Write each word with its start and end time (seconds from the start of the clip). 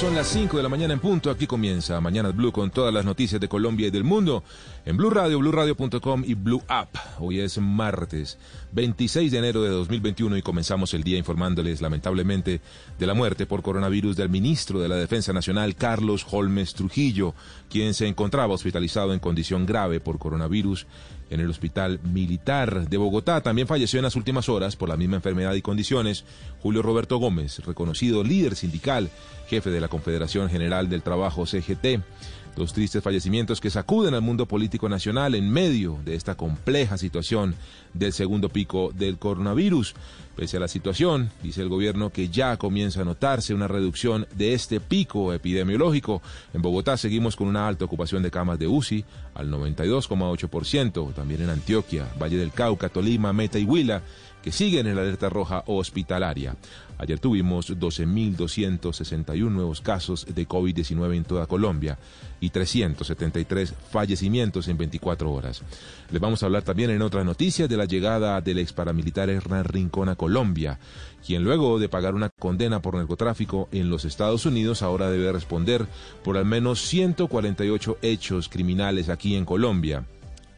Son 0.00 0.14
las 0.14 0.28
5 0.28 0.56
de 0.56 0.62
la 0.62 0.70
mañana 0.70 0.94
en 0.94 1.00
punto. 1.00 1.30
Aquí 1.30 1.46
comienza 1.46 2.00
Mañana 2.00 2.30
Blue 2.30 2.52
con 2.52 2.70
todas 2.70 2.94
las 2.94 3.04
noticias 3.04 3.38
de 3.38 3.48
Colombia 3.48 3.88
y 3.88 3.90
del 3.90 4.02
mundo 4.02 4.42
en 4.86 4.96
Blue 4.96 5.10
Radio, 5.10 5.38
BlueRadio.com 5.38 6.22
y 6.26 6.32
Blue 6.32 6.62
App. 6.68 6.88
Hoy 7.18 7.40
es 7.40 7.58
martes 7.58 8.38
26 8.72 9.30
de 9.30 9.36
enero 9.36 9.62
de 9.62 9.68
2021 9.68 10.38
y 10.38 10.42
comenzamos 10.42 10.94
el 10.94 11.02
día 11.02 11.18
informándoles 11.18 11.82
lamentablemente 11.82 12.62
de 12.98 13.06
la 13.06 13.12
muerte 13.12 13.44
por 13.44 13.60
coronavirus 13.60 14.16
del 14.16 14.30
ministro 14.30 14.80
de 14.80 14.88
la 14.88 14.96
Defensa 14.96 15.34
Nacional 15.34 15.76
Carlos 15.76 16.26
Holmes 16.30 16.72
Trujillo, 16.72 17.34
quien 17.68 17.92
se 17.92 18.06
encontraba 18.06 18.54
hospitalizado 18.54 19.12
en 19.12 19.20
condición 19.20 19.66
grave 19.66 20.00
por 20.00 20.18
coronavirus 20.18 20.86
en 21.30 21.40
el 21.40 21.48
Hospital 21.48 22.00
Militar 22.02 22.88
de 22.88 22.96
Bogotá. 22.96 23.40
También 23.40 23.68
falleció 23.68 23.98
en 23.98 24.04
las 24.04 24.16
últimas 24.16 24.48
horas 24.48 24.76
por 24.76 24.88
la 24.88 24.96
misma 24.96 25.16
enfermedad 25.16 25.54
y 25.54 25.62
condiciones 25.62 26.24
Julio 26.60 26.82
Roberto 26.82 27.18
Gómez, 27.18 27.64
reconocido 27.64 28.22
líder 28.22 28.56
sindical, 28.56 29.10
jefe 29.48 29.70
de 29.70 29.80
la 29.80 29.88
Confederación 29.88 30.50
General 30.50 30.88
del 30.88 31.02
Trabajo 31.02 31.46
CGT. 31.46 32.00
Dos 32.56 32.72
tristes 32.72 33.02
fallecimientos 33.02 33.60
que 33.60 33.70
sacuden 33.70 34.12
al 34.12 34.22
mundo 34.22 34.46
político 34.46 34.88
nacional 34.88 35.34
en 35.36 35.50
medio 35.50 35.98
de 36.04 36.16
esta 36.16 36.34
compleja 36.34 36.98
situación 36.98 37.54
del 37.94 38.12
segundo 38.12 38.48
pico 38.48 38.90
del 38.92 39.18
coronavirus. 39.18 39.94
Pese 40.40 40.56
a 40.56 40.60
la 40.60 40.68
situación, 40.68 41.30
dice 41.42 41.60
el 41.60 41.68
gobierno 41.68 42.08
que 42.08 42.30
ya 42.30 42.56
comienza 42.56 43.02
a 43.02 43.04
notarse 43.04 43.52
una 43.52 43.68
reducción 43.68 44.26
de 44.34 44.54
este 44.54 44.80
pico 44.80 45.34
epidemiológico. 45.34 46.22
En 46.54 46.62
Bogotá 46.62 46.96
seguimos 46.96 47.36
con 47.36 47.46
una 47.46 47.68
alta 47.68 47.84
ocupación 47.84 48.22
de 48.22 48.30
camas 48.30 48.58
de 48.58 48.66
UCI 48.66 49.04
al 49.34 49.50
92,8%. 49.50 51.12
También 51.12 51.42
en 51.42 51.50
Antioquia, 51.50 52.06
Valle 52.18 52.38
del 52.38 52.52
Cauca, 52.52 52.88
Tolima, 52.88 53.34
Meta 53.34 53.58
y 53.58 53.64
Huila 53.64 54.00
que 54.42 54.52
siguen 54.52 54.86
en 54.86 54.96
la 54.96 55.02
alerta 55.02 55.28
roja 55.28 55.64
hospitalaria. 55.66 56.56
Ayer 56.98 57.18
tuvimos 57.18 57.70
12.261 57.70 59.50
nuevos 59.50 59.80
casos 59.80 60.26
de 60.26 60.46
COVID-19 60.46 61.16
en 61.16 61.24
toda 61.24 61.46
Colombia 61.46 61.98
y 62.40 62.50
373 62.50 63.74
fallecimientos 63.90 64.68
en 64.68 64.76
24 64.76 65.32
horas. 65.32 65.62
Les 66.10 66.20
vamos 66.20 66.42
a 66.42 66.46
hablar 66.46 66.62
también 66.62 66.90
en 66.90 67.00
otras 67.00 67.24
noticias 67.24 67.68
de 67.68 67.76
la 67.78 67.86
llegada 67.86 68.40
del 68.42 68.58
ex 68.58 68.74
paramilitar 68.74 69.30
Hernán 69.30 69.64
Rincón 69.64 70.10
a 70.10 70.16
Colombia, 70.16 70.78
quien 71.26 71.42
luego 71.42 71.78
de 71.78 71.88
pagar 71.88 72.14
una 72.14 72.28
condena 72.28 72.82
por 72.82 72.96
narcotráfico 72.96 73.68
en 73.72 73.88
los 73.88 74.04
Estados 74.04 74.44
Unidos 74.44 74.82
ahora 74.82 75.10
debe 75.10 75.32
responder 75.32 75.86
por 76.22 76.36
al 76.36 76.44
menos 76.44 76.80
148 76.82 77.98
hechos 78.02 78.48
criminales 78.48 79.08
aquí 79.08 79.36
en 79.36 79.46
Colombia 79.46 80.04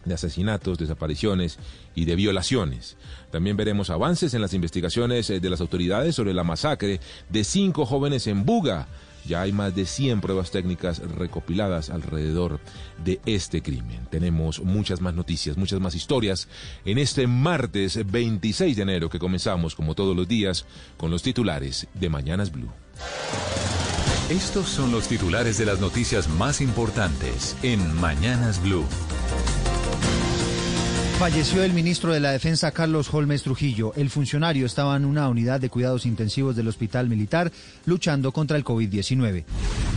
de 0.04 0.14
asesinatos, 0.14 0.78
desapariciones 0.78 1.58
y 1.94 2.04
de 2.04 2.16
violaciones. 2.16 2.96
También 3.30 3.56
veremos 3.56 3.90
avances 3.90 4.34
en 4.34 4.40
las 4.40 4.54
investigaciones 4.54 5.28
eh, 5.30 5.40
de 5.40 5.50
las 5.50 5.60
autoridades 5.60 6.14
sobre 6.14 6.34
la 6.34 6.44
masacre 6.44 7.00
de 7.28 7.44
cinco 7.44 7.86
jóvenes 7.86 8.26
en 8.26 8.44
Buga. 8.44 8.88
Ya 9.24 9.42
hay 9.42 9.52
más 9.52 9.74
de 9.74 9.86
100 9.86 10.20
pruebas 10.20 10.50
técnicas 10.50 10.98
recopiladas 10.98 11.90
alrededor 11.90 12.58
de 13.04 13.20
este 13.24 13.62
crimen. 13.62 14.06
Tenemos 14.10 14.60
muchas 14.60 15.00
más 15.00 15.14
noticias, 15.14 15.56
muchas 15.56 15.78
más 15.78 15.94
historias 15.94 16.48
en 16.84 16.98
este 16.98 17.28
martes 17.28 18.00
26 18.04 18.76
de 18.76 18.82
enero 18.82 19.10
que 19.10 19.20
comenzamos 19.20 19.76
como 19.76 19.94
todos 19.94 20.16
los 20.16 20.26
días 20.26 20.66
con 20.96 21.12
los 21.12 21.22
titulares 21.22 21.86
de 21.94 22.08
Mañanas 22.08 22.50
Blue. 22.50 22.72
Estos 24.28 24.68
son 24.68 24.92
los 24.92 25.08
titulares 25.08 25.58
de 25.58 25.66
las 25.66 25.80
noticias 25.80 26.28
más 26.28 26.60
importantes 26.60 27.56
en 27.62 27.94
Mañanas 28.00 28.62
Blue. 28.62 28.86
Falleció 31.22 31.62
el 31.62 31.72
ministro 31.72 32.12
de 32.12 32.18
la 32.18 32.32
Defensa 32.32 32.72
Carlos 32.72 33.14
Holmes 33.14 33.44
Trujillo. 33.44 33.92
El 33.94 34.10
funcionario 34.10 34.66
estaba 34.66 34.96
en 34.96 35.04
una 35.04 35.28
unidad 35.28 35.60
de 35.60 35.70
cuidados 35.70 36.04
intensivos 36.04 36.56
del 36.56 36.66
Hospital 36.66 37.08
Militar 37.08 37.52
luchando 37.86 38.32
contra 38.32 38.56
el 38.56 38.64
COVID-19. 38.64 39.44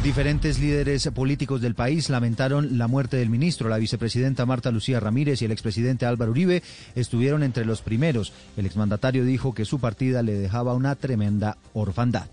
Diferentes 0.03 0.59
líderes 0.59 1.09
políticos 1.15 1.61
del 1.61 1.73
país 1.73 2.11
lamentaron 2.11 2.77
la 2.77 2.87
muerte 2.87 3.17
del 3.17 3.31
ministro. 3.31 3.69
La 3.69 3.79
vicepresidenta 3.79 4.45
Marta 4.45 4.69
Lucía 4.69 4.99
Ramírez 4.99 5.41
y 5.41 5.45
el 5.45 5.51
expresidente 5.51 6.05
Álvaro 6.05 6.29
Uribe 6.29 6.61
estuvieron 6.93 7.41
entre 7.41 7.65
los 7.65 7.81
primeros. 7.81 8.31
El 8.55 8.67
exmandatario 8.67 9.25
dijo 9.25 9.55
que 9.55 9.65
su 9.65 9.79
partida 9.79 10.21
le 10.21 10.33
dejaba 10.33 10.75
una 10.75 10.93
tremenda 10.93 11.57
orfandad. 11.73 12.27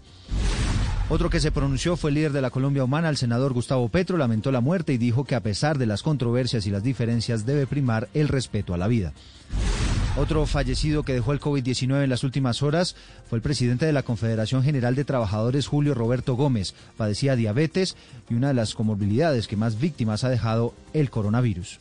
Otro 1.12 1.28
que 1.28 1.40
se 1.40 1.52
pronunció 1.52 1.98
fue 1.98 2.08
el 2.08 2.14
líder 2.14 2.32
de 2.32 2.40
la 2.40 2.48
Colombia 2.48 2.84
Humana, 2.84 3.10
el 3.10 3.18
senador 3.18 3.52
Gustavo 3.52 3.90
Petro, 3.90 4.16
lamentó 4.16 4.50
la 4.50 4.62
muerte 4.62 4.94
y 4.94 4.96
dijo 4.96 5.24
que 5.24 5.34
a 5.34 5.42
pesar 5.42 5.76
de 5.76 5.84
las 5.84 6.02
controversias 6.02 6.66
y 6.66 6.70
las 6.70 6.82
diferencias 6.82 7.44
debe 7.44 7.66
primar 7.66 8.08
el 8.14 8.28
respeto 8.28 8.72
a 8.72 8.78
la 8.78 8.88
vida. 8.88 9.12
Otro 10.16 10.46
fallecido 10.46 11.02
que 11.02 11.12
dejó 11.12 11.34
el 11.34 11.40
COVID-19 11.40 12.04
en 12.04 12.08
las 12.08 12.24
últimas 12.24 12.62
horas 12.62 12.96
fue 13.28 13.36
el 13.36 13.42
presidente 13.42 13.84
de 13.84 13.92
la 13.92 14.04
Confederación 14.04 14.62
General 14.62 14.94
de 14.94 15.04
Trabajadores, 15.04 15.66
Julio 15.66 15.92
Roberto 15.92 16.32
Gómez. 16.32 16.74
Padecía 16.96 17.36
diabetes 17.36 17.94
y 18.30 18.34
una 18.34 18.48
de 18.48 18.54
las 18.54 18.74
comorbilidades 18.74 19.48
que 19.48 19.56
más 19.56 19.78
víctimas 19.78 20.24
ha 20.24 20.30
dejado 20.30 20.72
el 20.94 21.10
coronavirus. 21.10 21.78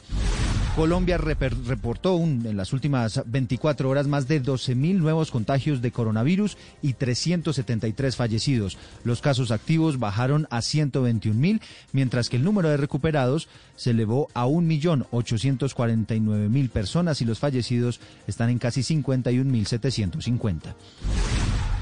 Colombia 0.76 1.18
reportó 1.18 2.18
en 2.18 2.56
las 2.56 2.72
últimas 2.72 3.22
24 3.26 3.90
horas 3.90 4.08
más 4.08 4.30
de 4.30 4.42
12.000 4.42 5.00
nuevos 5.00 5.30
contagios 5.30 5.82
de 5.82 5.92
coronavirus 5.92 6.56
y 6.82 6.94
373 6.94 8.16
fallecidos. 8.16 8.78
Los 9.04 9.20
casos 9.20 9.52
activos 9.52 10.00
bajaron 10.00 10.48
a 10.50 10.60
121.000, 10.60 11.60
mientras 11.92 12.30
que 12.30 12.38
el 12.38 12.46
número 12.46 12.70
de 12.70 12.78
recuperados 12.78 13.50
se 13.76 13.90
elevó 13.90 14.30
a 14.34 14.46
1.849.000 14.46 16.70
personas 16.70 17.22
y 17.22 17.26
los 17.26 17.40
fallecidos 17.40 18.00
están 18.26 18.50
en 18.50 18.58
casi 18.58 18.80
51.750. 18.82 20.74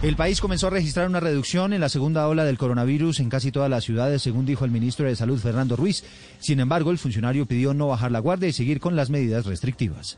El 0.02 0.16
país 0.16 0.40
comenzó 0.40 0.68
a 0.68 0.70
registrar 0.70 1.10
una 1.10 1.20
reducción 1.20 1.74
en 1.74 1.82
la 1.82 1.90
segunda 1.90 2.26
ola 2.30 2.46
del 2.46 2.58
coronavirus 2.58 3.20
en 3.20 3.30
casi 3.30 3.52
todas 3.52 3.70
las 3.70 3.84
ciudades, 3.84 4.22
según 4.22 4.46
dijo 4.46 4.64
el 4.64 4.72
ministro 4.72 5.06
de 5.06 5.16
Salud 5.16 5.38
Fernando 5.38 5.76
Ruiz. 5.76 6.06
Sin 6.40 6.62
embargo, 6.62 6.92
el 6.92 6.98
funcionario 6.98 7.46
pidió 7.46 7.74
no 7.74 7.90
bajar 7.90 8.10
la 8.10 8.20
guardia 8.20 8.48
y 8.48 8.54
seguir 8.54 8.80
con 8.80 8.96
las 8.96 9.10
medidas 9.10 9.46
restrictivas. 9.46 10.18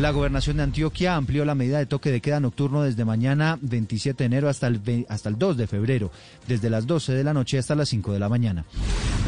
La 0.00 0.10
gobernación 0.10 0.56
de 0.56 0.64
Antioquia 0.64 1.14
amplió 1.14 1.44
la 1.44 1.54
medida 1.54 1.78
de 1.78 1.86
toque 1.86 2.10
de 2.10 2.20
queda 2.20 2.40
nocturno 2.40 2.82
desde 2.82 3.04
mañana 3.04 3.60
27 3.62 4.24
de 4.24 4.26
enero 4.26 4.48
hasta 4.48 4.66
el, 4.66 5.06
hasta 5.08 5.28
el 5.28 5.38
2 5.38 5.56
de 5.56 5.66
febrero, 5.68 6.10
desde 6.48 6.68
las 6.68 6.88
12 6.88 7.12
de 7.12 7.22
la 7.22 7.32
noche 7.32 7.58
hasta 7.58 7.76
las 7.76 7.88
5 7.88 8.12
de 8.12 8.18
la 8.18 8.28
mañana. 8.28 8.64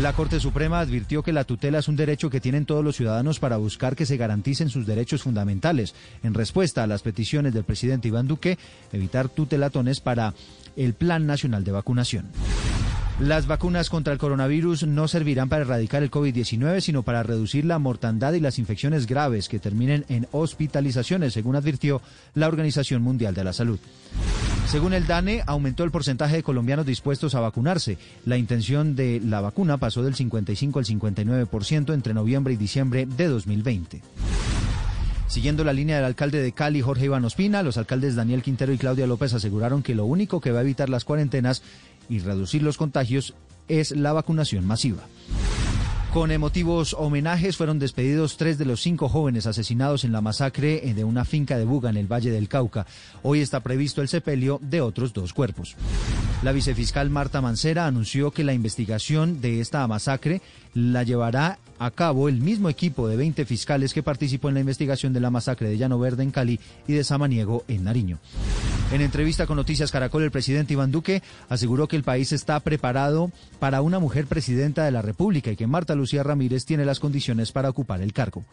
La 0.01 0.13
Corte 0.13 0.39
Suprema 0.39 0.79
advirtió 0.79 1.25
que 1.25 1.33
la 1.33 1.43
tutela 1.43 1.81
es 1.81 1.89
un 1.89 1.97
derecho 1.97 2.31
que 2.31 2.41
tienen 2.41 2.67
todos 2.67 2.85
los 2.85 2.95
ciudadanos 2.95 3.41
para 3.41 3.57
buscar 3.57 3.97
que 3.97 4.07
se 4.07 4.17
garanticen 4.17 4.71
sus 4.71 4.87
derechos 4.87 5.23
fundamentales. 5.23 5.93
En 6.23 6.35
respuesta 6.35 6.85
a 6.85 6.87
las 6.87 7.03
peticiones 7.03 7.53
del 7.53 7.65
presidente 7.65 8.07
Iván 8.07 8.29
Duque, 8.29 8.59
evitar 8.93 9.29
tutelatones 9.29 9.99
para 9.99 10.35
el 10.77 10.95
Plan 10.95 11.27
Nacional 11.27 11.65
de 11.65 11.73
Vacunación. 11.73 12.27
Las 13.19 13.49
vacunas 13.49 13.91
contra 13.91 14.13
el 14.13 14.21
coronavirus 14.21 14.87
no 14.87 15.09
servirán 15.09 15.49
para 15.49 15.63
erradicar 15.63 16.05
el 16.05 16.13
COVID-19, 16.13 16.81
sino 16.81 17.03
para 17.03 17.25
reducir 17.25 17.65
la 17.65 17.81
mortandad 17.81 18.35
y 18.35 18.41
las 18.41 18.61
infecciones 18.61 19.09
graves 19.09 19.49
que 19.49 19.59
terminen 19.59 20.05
en 20.09 20.29
hospitalizaciones, 20.31 21.33
según 21.33 21.57
advirtió 21.57 22.01
la 22.35 22.47
Organización 22.47 23.03
Mundial 23.03 23.35
de 23.35 23.43
la 23.43 23.53
Salud. 23.53 23.81
Según 24.69 24.93
el 24.93 25.07
DANE, 25.07 25.43
aumentó 25.47 25.83
el 25.83 25.91
porcentaje 25.91 26.37
de 26.37 26.43
colombianos 26.43 26.85
dispuestos 26.85 27.35
a 27.35 27.41
vacunarse. 27.41 27.97
La 28.27 28.37
intención 28.37 28.97
de 28.97 29.19
la 29.25 29.41
vacuna 29.41 29.79
pasó 29.79 30.03
del 30.03 30.15
55 30.15 30.79
al 30.79 30.85
59% 30.85 31.95
entre 31.95 32.13
noviembre 32.13 32.53
y 32.53 32.59
diciembre 32.59 33.07
de 33.07 33.29
2020. 33.29 34.03
Siguiendo 35.27 35.65
la 35.65 35.73
línea 35.73 35.97
del 35.97 36.05
alcalde 36.05 36.43
de 36.43 36.53
Cali, 36.53 36.83
Jorge 36.83 37.07
Iván 37.07 37.25
Ospina, 37.25 37.63
los 37.63 37.79
alcaldes 37.79 38.15
Daniel 38.15 38.43
Quintero 38.43 38.71
y 38.75 38.79
Claudia 38.79 39.07
López 39.07 39.33
aseguraron 39.33 39.83
que 39.83 39.95
lo 39.95 40.05
único 40.05 40.43
que 40.43 40.53
va 40.53 40.59
a 40.59 40.63
evitar 40.63 40.91
las 40.91 41.05
cuarentenas 41.05 41.63
y 42.11 42.19
reducir 42.19 42.63
los 42.63 42.77
contagios 42.77 43.33
es 43.69 43.93
la 43.93 44.13
vacunación 44.13 44.67
masiva. 44.67 45.03
Con 46.13 46.31
emotivos 46.31 46.97
homenajes 46.99 47.59
fueron 47.59 47.79
despedidos 47.79 48.39
tres 48.39 48.57
de 48.57 48.65
los 48.65 48.81
cinco 48.81 49.11
jóvenes 49.11 49.47
asesinados 49.47 50.05
en 50.05 50.13
la 50.13 50.23
masacre 50.23 50.81
de 50.95 51.05
una 51.05 51.27
finca 51.27 51.59
de 51.59 51.67
Buga 51.67 51.91
en 51.91 51.99
el 51.99 52.11
Valle 52.11 52.31
del 52.31 52.49
Cauca. 52.49 52.87
Hoy 53.23 53.41
está 53.41 53.61
previsto 53.61 54.01
el 54.01 54.09
sepelio 54.09 54.59
de 54.63 54.81
otros 54.81 55.13
dos 55.13 55.35
cuerpos. 55.35 55.77
La 56.43 56.53
vicefiscal 56.53 57.11
Marta 57.11 57.43
Mancera 57.43 57.87
anunció 57.87 58.31
que 58.31 58.43
la 58.43 58.55
investigación 58.55 59.43
de 59.43 59.61
esta 59.61 59.87
masacre 59.87 60.41
la 60.73 61.03
llevará 61.03 61.59
a 61.79 61.91
cabo 61.91 62.31
el 62.31 62.41
mismo 62.41 62.71
equipo 62.71 63.07
de 63.07 63.17
20 63.17 63.45
fiscales 63.45 63.93
que 63.93 64.03
participó 64.03 64.49
en 64.49 64.55
la 64.55 64.61
investigación 64.61 65.13
de 65.13 65.21
la 65.21 65.31
masacre 65.31 65.69
de 65.69 65.77
Llano 65.77 65.99
Verde 65.99 66.23
en 66.23 66.31
Cali 66.31 66.59
y 66.87 66.95
de 66.95 67.05
Samaniego 67.05 67.65
en 67.69 67.85
Nariño. 67.85 68.19
En 68.91 69.03
entrevista 69.03 69.47
con 69.47 69.57
Noticias 69.57 69.93
Caracol, 69.93 70.23
el 70.23 70.31
presidente 70.31 70.73
Iván 70.73 70.91
Duque 70.91 71.23
aseguró 71.51 71.89
que 71.89 71.97
el 71.97 72.05
país 72.05 72.33
está 72.33 72.59
preparado 72.61 73.31
para 73.59 73.83
una 73.83 73.99
mujer 73.99 74.27
presidenta 74.27 74.83
de 74.83 74.91
la 74.91 75.03
República 75.03 75.51
y 75.51 75.57
que 75.57 75.67
Marta 75.67 75.95
Lucía 75.95 76.23
Ramírez 76.23 76.65
tiene 76.65 76.87
las 76.87 76.99
condiciones 76.99 77.53
para 77.53 77.69
ocupar 77.69 78.01
el 78.01 78.15
cargo. 78.15 78.45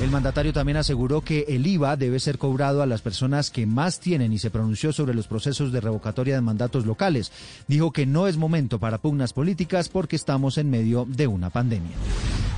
El 0.00 0.10
mandatario 0.10 0.54
también 0.54 0.78
aseguró 0.78 1.20
que 1.20 1.44
el 1.48 1.66
IVA 1.66 1.94
debe 1.94 2.20
ser 2.20 2.38
cobrado 2.38 2.80
a 2.80 2.86
las 2.86 3.02
personas 3.02 3.50
que 3.50 3.66
más 3.66 4.00
tienen 4.00 4.32
y 4.32 4.38
se 4.38 4.50
pronunció 4.50 4.94
sobre 4.94 5.12
los 5.12 5.26
procesos 5.26 5.72
de 5.72 5.80
revocatoria 5.82 6.34
de 6.34 6.40
mandatos 6.40 6.86
locales. 6.86 7.30
Dijo 7.68 7.92
que 7.92 8.06
no 8.06 8.26
es 8.26 8.38
momento 8.38 8.78
para 8.78 8.96
pugnas 8.96 9.34
políticas 9.34 9.90
porque 9.90 10.16
estamos 10.16 10.56
en 10.56 10.70
medio 10.70 11.06
de 11.06 11.26
una 11.26 11.50
pandemia. 11.50 11.96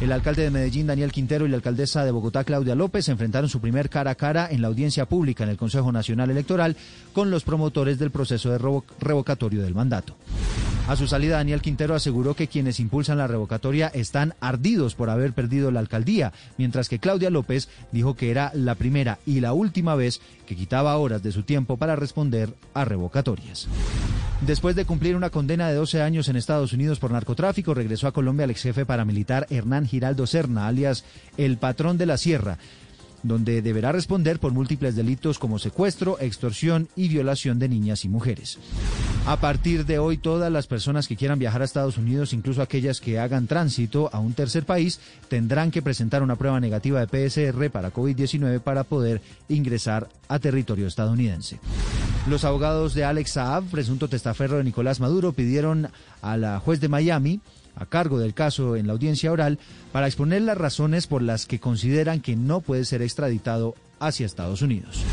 El 0.00 0.12
alcalde 0.12 0.44
de 0.44 0.50
Medellín, 0.52 0.86
Daniel 0.86 1.10
Quintero, 1.10 1.44
y 1.44 1.48
la 1.48 1.56
alcaldesa 1.56 2.04
de 2.04 2.12
Bogotá, 2.12 2.44
Claudia 2.44 2.76
López, 2.76 3.08
enfrentaron 3.08 3.50
su 3.50 3.60
primer 3.60 3.90
cara 3.90 4.12
a 4.12 4.14
cara 4.14 4.48
en 4.48 4.62
la 4.62 4.68
audiencia 4.68 5.06
pública 5.06 5.42
en 5.42 5.50
el 5.50 5.56
Consejo 5.56 5.90
Nacional 5.90 6.30
Electoral 6.30 6.76
con 7.12 7.32
los 7.32 7.42
promotores 7.42 7.98
del 7.98 8.12
proceso 8.12 8.50
de 8.50 8.58
revocatorio 9.00 9.62
del 9.62 9.74
mandato. 9.74 10.14
A 10.88 10.96
su 10.96 11.06
salida, 11.06 11.36
Daniel 11.36 11.62
Quintero 11.62 11.94
aseguró 11.94 12.34
que 12.34 12.48
quienes 12.48 12.80
impulsan 12.80 13.18
la 13.18 13.28
revocatoria 13.28 13.86
están 13.94 14.34
ardidos 14.40 14.96
por 14.96 15.10
haber 15.10 15.32
perdido 15.32 15.70
la 15.70 15.78
alcaldía, 15.78 16.32
mientras 16.58 16.88
que 16.88 16.98
Claudia 16.98 17.30
López 17.30 17.68
dijo 17.92 18.14
que 18.14 18.32
era 18.32 18.50
la 18.54 18.74
primera 18.74 19.18
y 19.24 19.40
la 19.40 19.52
última 19.52 19.94
vez 19.94 20.20
que 20.44 20.56
quitaba 20.56 20.96
horas 20.96 21.22
de 21.22 21.30
su 21.30 21.44
tiempo 21.44 21.76
para 21.76 21.94
responder 21.94 22.52
a 22.74 22.84
revocatorias. 22.84 23.68
Después 24.40 24.74
de 24.74 24.84
cumplir 24.84 25.14
una 25.14 25.30
condena 25.30 25.68
de 25.68 25.76
12 25.76 26.02
años 26.02 26.28
en 26.28 26.34
Estados 26.34 26.72
Unidos 26.72 26.98
por 26.98 27.12
narcotráfico, 27.12 27.74
regresó 27.74 28.08
a 28.08 28.12
Colombia 28.12 28.44
el 28.44 28.50
ex 28.50 28.62
jefe 28.62 28.84
paramilitar 28.84 29.46
Hernán 29.50 29.86
Giraldo 29.86 30.26
Serna, 30.26 30.66
alias 30.66 31.04
el 31.36 31.58
patrón 31.58 31.96
de 31.96 32.06
la 32.06 32.16
sierra 32.16 32.58
donde 33.22 33.62
deberá 33.62 33.92
responder 33.92 34.38
por 34.38 34.52
múltiples 34.52 34.96
delitos 34.96 35.38
como 35.38 35.58
secuestro, 35.58 36.18
extorsión 36.20 36.88
y 36.96 37.08
violación 37.08 37.58
de 37.58 37.68
niñas 37.68 38.04
y 38.04 38.08
mujeres. 38.08 38.58
A 39.26 39.36
partir 39.36 39.86
de 39.86 39.98
hoy, 39.98 40.18
todas 40.18 40.50
las 40.50 40.66
personas 40.66 41.06
que 41.06 41.16
quieran 41.16 41.38
viajar 41.38 41.62
a 41.62 41.64
Estados 41.64 41.96
Unidos, 41.96 42.32
incluso 42.32 42.62
aquellas 42.62 43.00
que 43.00 43.18
hagan 43.18 43.46
tránsito 43.46 44.10
a 44.12 44.18
un 44.18 44.32
tercer 44.32 44.64
país, 44.64 45.00
tendrán 45.28 45.70
que 45.70 45.82
presentar 45.82 46.22
una 46.22 46.36
prueba 46.36 46.58
negativa 46.58 47.04
de 47.04 47.06
PSR 47.06 47.70
para 47.70 47.92
COVID-19 47.92 48.60
para 48.60 48.84
poder 48.84 49.22
ingresar 49.48 50.08
a 50.28 50.38
territorio 50.38 50.86
estadounidense. 50.86 51.60
Los 52.28 52.44
abogados 52.44 52.94
de 52.94 53.04
Alex 53.04 53.32
Saab, 53.32 53.64
presunto 53.64 54.08
testaferro 54.08 54.56
de 54.58 54.64
Nicolás 54.64 55.00
Maduro, 55.00 55.32
pidieron 55.32 55.88
a 56.20 56.36
la 56.36 56.60
juez 56.60 56.80
de 56.80 56.88
Miami 56.88 57.40
a 57.76 57.86
cargo 57.86 58.18
del 58.18 58.34
caso 58.34 58.76
en 58.76 58.86
la 58.86 58.92
audiencia 58.92 59.32
oral 59.32 59.58
para 59.92 60.06
exponer 60.06 60.42
las 60.42 60.58
razones 60.58 61.06
por 61.06 61.22
las 61.22 61.46
que 61.46 61.60
consideran 61.60 62.20
que 62.20 62.36
no 62.36 62.60
puede 62.60 62.84
ser 62.84 63.02
extraditado 63.02 63.74
hacia 64.00 64.26
Estados 64.26 64.62
Unidos. 64.62 65.04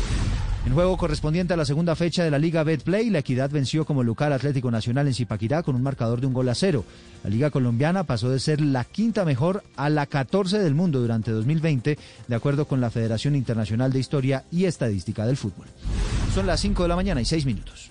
En 0.66 0.74
juego 0.74 0.98
correspondiente 0.98 1.54
a 1.54 1.56
la 1.56 1.64
segunda 1.64 1.96
fecha 1.96 2.22
de 2.22 2.30
la 2.30 2.38
Liga 2.38 2.62
Betplay, 2.62 3.08
la 3.08 3.20
Equidad 3.20 3.50
venció 3.50 3.86
como 3.86 4.04
local 4.04 4.32
Atlético 4.32 4.70
Nacional 4.70 5.06
en 5.06 5.14
Zipaquirá 5.14 5.62
con 5.62 5.74
un 5.74 5.82
marcador 5.82 6.20
de 6.20 6.26
un 6.26 6.34
gol 6.34 6.48
a 6.50 6.54
cero. 6.54 6.84
La 7.24 7.30
Liga 7.30 7.50
Colombiana 7.50 8.04
pasó 8.04 8.28
de 8.28 8.38
ser 8.38 8.60
la 8.60 8.84
quinta 8.84 9.24
mejor 9.24 9.64
a 9.76 9.88
la 9.88 10.04
14 10.04 10.58
del 10.58 10.74
mundo 10.74 11.00
durante 11.00 11.30
2020, 11.30 11.98
de 12.28 12.34
acuerdo 12.36 12.66
con 12.66 12.80
la 12.80 12.90
Federación 12.90 13.36
Internacional 13.36 13.90
de 13.90 14.00
Historia 14.00 14.44
y 14.50 14.66
Estadística 14.66 15.26
del 15.26 15.38
Fútbol. 15.38 15.66
Son 16.34 16.46
las 16.46 16.60
5 16.60 16.82
de 16.82 16.88
la 16.88 16.96
mañana 16.96 17.22
y 17.22 17.24
6 17.24 17.46
minutos. 17.46 17.90